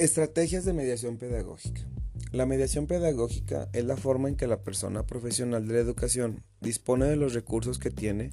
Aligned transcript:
Estrategias 0.00 0.64
de 0.64 0.72
mediación 0.72 1.18
pedagógica. 1.18 1.82
La 2.32 2.46
mediación 2.46 2.86
pedagógica 2.86 3.68
es 3.74 3.84
la 3.84 3.98
forma 3.98 4.30
en 4.30 4.34
que 4.34 4.46
la 4.46 4.62
persona 4.62 5.04
profesional 5.04 5.68
de 5.68 5.74
la 5.74 5.80
educación 5.80 6.42
dispone 6.62 7.04
de 7.04 7.16
los 7.16 7.34
recursos 7.34 7.78
que 7.78 7.90
tiene 7.90 8.30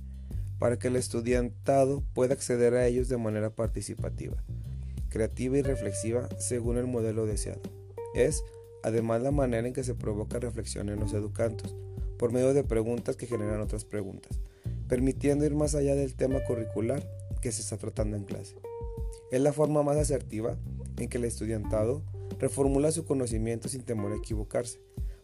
para 0.60 0.80
que 0.80 0.88
el 0.88 0.96
estudiantado 0.96 2.06
pueda 2.14 2.36
acceder 2.36 2.74
a 2.76 2.88
ellos 2.88 3.10
de 3.10 3.18
manera 3.18 3.50
participativa, 3.50 4.42
creativa 5.10 5.58
y 5.58 5.62
reflexiva 5.62 6.30
según 6.40 6.78
el 6.78 6.88
modelo 6.88 7.26
deseado. 7.26 7.64
Es, 8.16 8.46
además, 8.82 9.22
la 9.22 9.32
manera 9.32 9.68
en 9.68 9.74
que 9.74 9.84
se 9.84 9.94
provoca 9.94 10.40
reflexión 10.40 10.88
en 10.88 11.02
los 11.02 11.12
educandos, 11.12 11.76
por 12.18 12.32
medio 12.32 12.54
de 12.54 12.64
preguntas 12.64 13.18
que 13.18 13.28
generan 13.28 13.60
otras 13.60 13.84
preguntas, 13.84 14.40
permitiendo 14.88 15.44
ir 15.44 15.54
más 15.54 15.76
allá 15.76 15.96
del 15.96 16.16
tema 16.16 16.40
curricular 16.46 17.04
que 17.42 17.52
se 17.52 17.62
está 17.62 17.76
tratando 17.76 18.16
en 18.16 18.24
clase. 18.24 18.56
Es 19.32 19.42
la 19.42 19.52
forma 19.52 19.84
más 19.84 19.98
asertiva 19.98 20.58
en 20.98 21.10
que 21.10 21.18
el 21.18 21.26
estudiantado 21.26 22.04
reformula 22.40 22.92
su 22.92 23.06
conocimiento 23.06 23.70
sin 23.70 23.84
temor 23.84 24.12
a 24.12 24.18
equivocarse, 24.18 24.80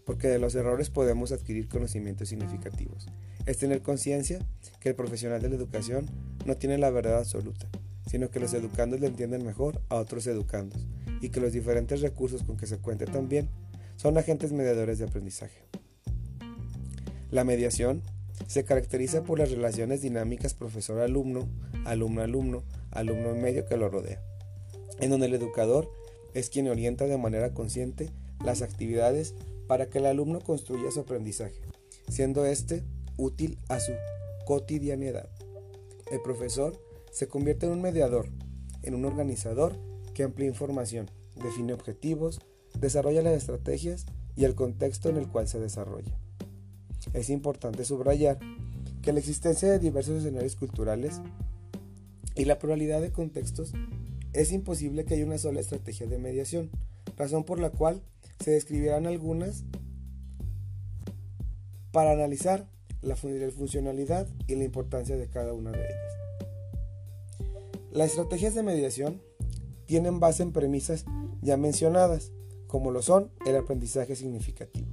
porque 0.06 0.28
de 0.28 0.40
los 0.40 0.56
errores 0.56 0.90
podemos 0.90 1.32
adquirir 1.32 1.68
conocimientos 1.68 2.30
significativos. 2.30 3.08
Es 3.46 3.58
tener 3.58 3.82
conciencia 3.82 4.40
que 4.80 4.90
el 4.90 4.96
profesional 4.96 5.42
de 5.42 5.50
la 5.50 5.56
educación 5.56 6.06
no 6.46 6.56
tiene 6.56 6.78
la 6.78 6.90
verdad 6.90 7.20
absoluta, 7.20 7.68
sino 8.08 8.30
que 8.30 8.40
los 8.40 8.54
educandos 8.54 9.00
le 9.00 9.08
entienden 9.08 9.46
mejor 9.46 9.82
a 9.90 9.96
otros 9.96 10.28
educandos 10.28 10.88
y 11.22 11.30
que 11.30 11.40
los 11.40 11.54
diferentes 11.54 12.02
recursos 12.02 12.44
con 12.44 12.58
que 12.58 12.68
se 12.68 12.78
cuente 12.78 13.06
también 13.06 13.50
son 13.96 14.18
agentes 14.18 14.52
mediadores 14.52 15.00
de 15.00 15.06
aprendizaje. 15.06 15.64
La 17.32 17.44
mediación 17.44 18.02
se 18.48 18.66
caracteriza 18.66 19.24
por 19.24 19.40
las 19.40 19.52
relaciones 19.52 20.02
dinámicas 20.02 20.54
profesor-alumno, 20.54 21.48
alumno-alumno, 21.86 22.64
alumno 22.92 23.32
en 23.32 23.42
medio 23.42 23.66
que 23.66 23.78
lo 23.78 23.90
rodea, 23.90 24.22
en 25.00 25.10
donde 25.10 25.28
el 25.28 25.34
educador 25.34 25.92
es 26.34 26.50
quien 26.50 26.68
orienta 26.68 27.06
de 27.06 27.18
manera 27.18 27.54
consciente 27.54 28.10
las 28.44 28.62
actividades 28.62 29.36
para 29.68 29.90
que 29.90 30.00
el 30.00 30.06
alumno 30.06 30.42
construya 30.42 30.92
su 30.92 31.02
aprendizaje, 31.02 31.62
siendo 32.10 32.46
éste 32.46 32.84
útil 33.18 33.58
a 33.70 33.80
su 33.80 33.94
cotidianidad. 34.46 35.30
El 36.12 36.22
profesor 36.22 36.80
se 37.12 37.28
convierte 37.28 37.66
en 37.66 37.74
un 37.74 37.82
mediador, 37.82 38.28
en 38.82 38.96
un 38.96 39.06
organizador 39.06 39.78
que 40.14 40.24
amplía 40.24 40.48
información, 40.48 41.10
define 41.42 41.74
objetivos, 41.74 42.42
desarrolla 42.80 43.22
las 43.22 43.34
estrategias 43.34 44.06
y 44.36 44.46
el 44.46 44.56
contexto 44.56 45.10
en 45.10 45.18
el 45.18 45.28
cual 45.28 45.48
se 45.48 45.60
desarrolla. 45.60 46.18
Es 47.14 47.30
importante 47.30 47.86
subrayar 47.86 48.40
que 49.02 49.14
la 49.14 49.20
existencia 49.20 49.70
de 49.70 49.80
diversos 49.80 50.18
escenarios 50.20 50.56
culturales 50.56 51.22
y 52.36 52.46
la 52.46 52.58
pluralidad 52.58 53.02
de 53.02 53.12
contextos 53.12 53.74
es 54.34 54.52
imposible 54.52 55.06
que 55.06 55.14
haya 55.14 55.26
una 55.26 55.38
sola 55.38 55.60
estrategia 55.60 56.08
de 56.08 56.18
mediación, 56.18 56.70
razón 57.18 57.44
por 57.44 57.60
la 57.60 57.70
cual 57.70 58.02
se 58.40 58.52
describirán 58.52 59.06
algunas 59.06 59.64
para 61.92 62.12
analizar 62.12 62.68
la 63.02 63.16
funcionalidad 63.16 64.28
y 64.48 64.56
la 64.56 64.64
importancia 64.64 65.16
de 65.18 65.28
cada 65.28 65.54
una 65.54 65.72
de 65.72 65.80
ellas. 65.80 66.14
Las 67.92 68.10
estrategias 68.10 68.56
de 68.56 68.64
mediación 68.64 69.22
tienen 69.86 70.20
base 70.20 70.42
en 70.42 70.52
premisas 70.52 71.06
ya 71.42 71.58
mencionadas, 71.58 72.32
como 72.66 72.90
lo 72.90 73.04
son 73.04 73.30
el 73.46 73.56
aprendizaje 73.56 74.16
significativo. 74.16 74.88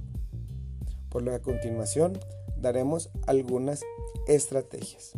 Por 1.09 1.23
lo 1.23 1.31
que 1.31 1.37
a 1.37 1.41
continuación 1.41 2.19
daremos 2.57 3.09
algunas 3.25 3.81
estrategias. 4.27 5.13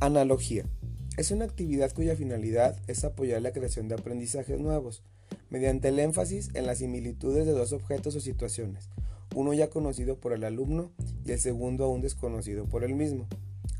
Analogía. 0.00 0.64
Es 1.16 1.30
una 1.30 1.44
actividad 1.44 1.92
cuya 1.92 2.16
finalidad 2.16 2.76
es 2.88 3.04
apoyar 3.04 3.40
la 3.42 3.52
creación 3.52 3.86
de 3.86 3.94
aprendizajes 3.94 4.58
nuevos, 4.58 5.04
mediante 5.50 5.88
el 5.88 6.00
énfasis 6.00 6.50
en 6.54 6.66
las 6.66 6.78
similitudes 6.78 7.46
de 7.46 7.52
dos 7.52 7.72
objetos 7.72 8.16
o 8.16 8.20
situaciones, 8.20 8.90
uno 9.36 9.52
ya 9.54 9.70
conocido 9.70 10.18
por 10.18 10.32
el 10.32 10.42
alumno 10.42 10.90
y 11.24 11.30
el 11.30 11.38
segundo 11.38 11.84
aún 11.84 12.00
desconocido 12.00 12.66
por 12.66 12.82
él 12.82 12.94
mismo. 12.96 13.28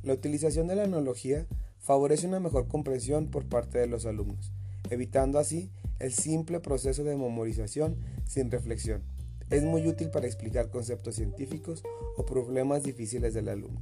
La 0.04 0.14
utilización 0.14 0.68
de 0.68 0.76
la 0.76 0.84
analogía 0.84 1.46
favorece 1.80 2.28
una 2.28 2.38
mejor 2.38 2.68
comprensión 2.68 3.26
por 3.26 3.46
parte 3.46 3.78
de 3.78 3.88
los 3.88 4.06
alumnos, 4.06 4.52
evitando 4.90 5.40
así 5.40 5.72
el 5.98 6.12
simple 6.12 6.60
proceso 6.60 7.02
de 7.02 7.16
memorización 7.16 7.96
sin 8.24 8.52
reflexión. 8.52 9.02
Es 9.50 9.64
muy 9.64 9.86
útil 9.88 10.10
para 10.10 10.26
explicar 10.26 10.70
conceptos 10.70 11.16
científicos 11.16 11.82
o 12.16 12.24
problemas 12.24 12.84
difíciles 12.84 13.34
del 13.34 13.48
alumno. 13.48 13.80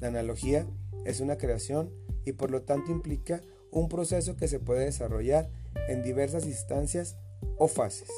La 0.00 0.08
analogía 0.08 0.66
es 1.04 1.20
una 1.20 1.38
creación 1.38 1.90
y 2.24 2.32
por 2.32 2.50
lo 2.50 2.62
tanto 2.62 2.92
implica 2.92 3.40
un 3.70 3.88
proceso 3.88 4.36
que 4.36 4.48
se 4.48 4.60
puede 4.60 4.84
desarrollar 4.84 5.50
en 5.88 6.02
diversas 6.02 6.46
instancias 6.46 7.16
o 7.56 7.68
fases. 7.68 8.10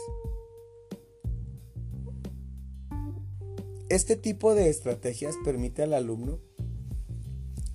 Este 3.89 4.17
tipo 4.17 4.55
de 4.55 4.69
estrategias 4.69 5.37
permite 5.45 5.83
al 5.83 5.95
alumno 5.95 6.41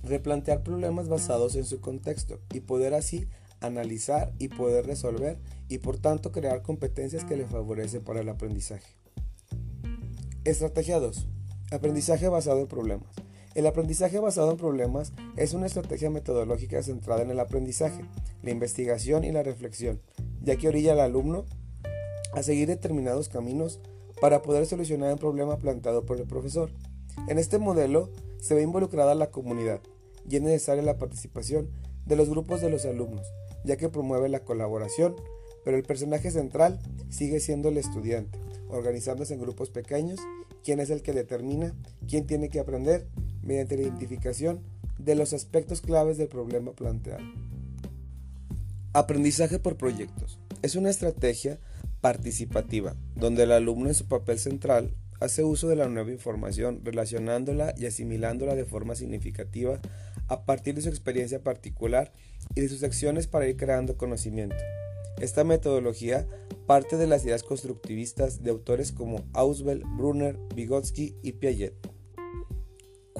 replantear 0.02 0.62
problemas 0.62 1.08
basados 1.08 1.54
en 1.56 1.64
su 1.64 1.80
contexto 1.80 2.40
y 2.52 2.60
poder 2.60 2.94
así 2.94 3.26
analizar 3.60 4.32
y 4.38 4.48
poder 4.48 4.86
resolver 4.86 5.38
y 5.68 5.78
por 5.78 5.98
tanto 5.98 6.32
crear 6.32 6.62
competencias 6.62 7.24
que 7.24 7.36
le 7.36 7.46
favorecen 7.46 8.02
para 8.02 8.20
el 8.20 8.28
aprendizaje. 8.28 8.96
Estrategia 10.44 10.98
2. 10.98 11.26
Aprendizaje 11.70 12.28
basado 12.28 12.60
en 12.60 12.66
problemas. 12.66 13.08
El 13.54 13.66
aprendizaje 13.66 14.20
basado 14.20 14.52
en 14.52 14.56
problemas 14.56 15.12
es 15.36 15.54
una 15.54 15.66
estrategia 15.66 16.08
metodológica 16.08 16.82
centrada 16.84 17.22
en 17.22 17.30
el 17.30 17.40
aprendizaje, 17.40 18.04
la 18.42 18.50
investigación 18.50 19.24
y 19.24 19.32
la 19.32 19.42
reflexión, 19.42 20.00
ya 20.40 20.54
que 20.54 20.68
orilla 20.68 20.92
al 20.92 21.00
alumno 21.00 21.46
a 22.32 22.44
seguir 22.44 22.68
determinados 22.68 23.28
caminos 23.28 23.80
para 24.20 24.42
poder 24.42 24.66
solucionar 24.66 25.12
un 25.12 25.18
problema 25.18 25.58
planteado 25.58 26.06
por 26.06 26.20
el 26.20 26.28
profesor. 26.28 26.70
En 27.26 27.38
este 27.38 27.58
modelo 27.58 28.10
se 28.40 28.54
ve 28.54 28.62
involucrada 28.62 29.16
la 29.16 29.32
comunidad 29.32 29.80
y 30.28 30.36
es 30.36 30.42
necesaria 30.42 30.84
la 30.84 30.98
participación 30.98 31.70
de 32.06 32.14
los 32.14 32.28
grupos 32.28 32.60
de 32.60 32.70
los 32.70 32.84
alumnos, 32.84 33.26
ya 33.64 33.76
que 33.76 33.88
promueve 33.88 34.28
la 34.28 34.44
colaboración, 34.44 35.16
pero 35.64 35.76
el 35.76 35.82
personaje 35.82 36.30
central 36.30 36.78
sigue 37.08 37.40
siendo 37.40 37.68
el 37.68 37.78
estudiante, 37.78 38.38
organizándose 38.68 39.34
en 39.34 39.40
grupos 39.40 39.70
pequeños, 39.70 40.20
quien 40.62 40.78
es 40.78 40.90
el 40.90 41.02
que 41.02 41.12
determina 41.12 41.74
quién 42.06 42.28
tiene 42.28 42.48
que 42.48 42.60
aprender 42.60 43.08
mediante 43.42 43.76
la 43.76 43.82
identificación 43.82 44.60
de 44.98 45.14
los 45.14 45.32
aspectos 45.32 45.80
claves 45.80 46.18
del 46.18 46.28
problema 46.28 46.72
planteado. 46.72 47.24
Aprendizaje 48.92 49.58
por 49.58 49.76
proyectos. 49.76 50.38
Es 50.62 50.74
una 50.74 50.90
estrategia 50.90 51.58
participativa, 52.00 52.96
donde 53.14 53.44
el 53.44 53.52
alumno 53.52 53.88
en 53.88 53.94
su 53.94 54.06
papel 54.06 54.38
central 54.38 54.94
hace 55.20 55.44
uso 55.44 55.68
de 55.68 55.76
la 55.76 55.88
nueva 55.88 56.10
información 56.10 56.80
relacionándola 56.82 57.74
y 57.76 57.86
asimilándola 57.86 58.54
de 58.54 58.64
forma 58.64 58.94
significativa 58.94 59.80
a 60.28 60.44
partir 60.44 60.74
de 60.74 60.82
su 60.82 60.88
experiencia 60.88 61.42
particular 61.42 62.12
y 62.54 62.62
de 62.62 62.68
sus 62.68 62.82
acciones 62.82 63.26
para 63.26 63.46
ir 63.46 63.56
creando 63.56 63.96
conocimiento. 63.96 64.56
Esta 65.20 65.44
metodología 65.44 66.26
parte 66.66 66.96
de 66.96 67.06
las 67.06 67.24
ideas 67.24 67.42
constructivistas 67.42 68.42
de 68.42 68.50
autores 68.50 68.92
como 68.92 69.24
Auswell, 69.34 69.82
Brunner, 69.96 70.38
Vygotsky 70.54 71.16
y 71.22 71.32
Piaget. 71.32 71.89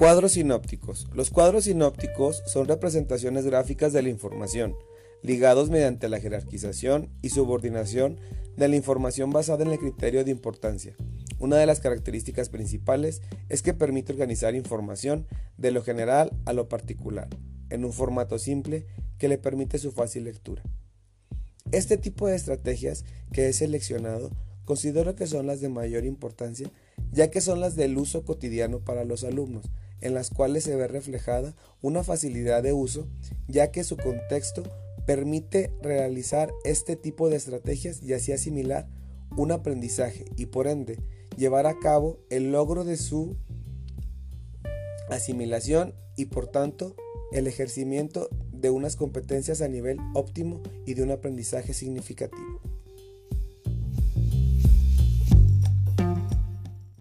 Cuadros 0.01 0.31
sinópticos. 0.31 1.07
Los 1.13 1.29
cuadros 1.29 1.65
sinópticos 1.65 2.41
son 2.47 2.67
representaciones 2.67 3.45
gráficas 3.45 3.93
de 3.93 4.01
la 4.01 4.09
información, 4.09 4.75
ligados 5.21 5.69
mediante 5.69 6.09
la 6.09 6.19
jerarquización 6.19 7.11
y 7.21 7.29
subordinación 7.29 8.17
de 8.57 8.67
la 8.67 8.77
información 8.77 9.29
basada 9.29 9.63
en 9.63 9.69
el 9.69 9.77
criterio 9.77 10.25
de 10.25 10.31
importancia. 10.31 10.95
Una 11.37 11.57
de 11.57 11.67
las 11.67 11.81
características 11.81 12.49
principales 12.49 13.21
es 13.47 13.61
que 13.61 13.75
permite 13.75 14.11
organizar 14.11 14.55
información 14.55 15.27
de 15.57 15.69
lo 15.69 15.83
general 15.83 16.31
a 16.45 16.53
lo 16.53 16.67
particular, 16.67 17.27
en 17.69 17.85
un 17.85 17.93
formato 17.93 18.39
simple 18.39 18.87
que 19.19 19.27
le 19.27 19.37
permite 19.37 19.77
su 19.77 19.91
fácil 19.91 20.23
lectura. 20.23 20.63
Este 21.71 21.97
tipo 21.97 22.25
de 22.25 22.35
estrategias 22.37 23.05
que 23.31 23.49
he 23.49 23.53
seleccionado 23.53 24.31
considero 24.65 25.13
que 25.13 25.27
son 25.27 25.45
las 25.45 25.61
de 25.61 25.69
mayor 25.69 26.05
importancia 26.05 26.71
ya 27.11 27.29
que 27.29 27.41
son 27.41 27.59
las 27.59 27.75
del 27.75 27.97
uso 27.97 28.23
cotidiano 28.23 28.79
para 28.79 29.03
los 29.03 29.23
alumnos, 29.23 29.65
en 30.01 30.13
las 30.13 30.29
cuales 30.29 30.63
se 30.63 30.75
ve 30.75 30.87
reflejada 30.87 31.55
una 31.81 32.03
facilidad 32.03 32.63
de 32.63 32.73
uso, 32.73 33.07
ya 33.47 33.71
que 33.71 33.83
su 33.83 33.97
contexto 33.97 34.63
permite 35.05 35.73
realizar 35.81 36.51
este 36.63 36.95
tipo 36.95 37.29
de 37.29 37.35
estrategias 37.35 38.01
y 38.01 38.13
así 38.13 38.31
asimilar 38.31 38.87
un 39.35 39.51
aprendizaje 39.51 40.25
y 40.37 40.47
por 40.47 40.67
ende 40.67 40.99
llevar 41.37 41.65
a 41.65 41.79
cabo 41.79 42.19
el 42.29 42.51
logro 42.51 42.83
de 42.83 42.97
su 42.97 43.37
asimilación 45.09 45.93
y 46.17 46.25
por 46.25 46.47
tanto 46.47 46.95
el 47.31 47.47
ejercimiento 47.47 48.29
de 48.51 48.69
unas 48.69 48.95
competencias 48.95 49.61
a 49.61 49.67
nivel 49.67 49.97
óptimo 50.13 50.61
y 50.85 50.93
de 50.93 51.03
un 51.03 51.11
aprendizaje 51.11 51.73
significativo. 51.73 52.70